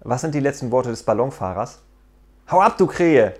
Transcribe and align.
Was 0.00 0.20
sind 0.20 0.34
die 0.34 0.40
letzten 0.40 0.70
Worte 0.70 0.90
des 0.90 1.02
Ballonfahrers? 1.02 1.80
Hau 2.50 2.60
ab, 2.60 2.78
du 2.78 2.86
Krähe! 2.86 3.34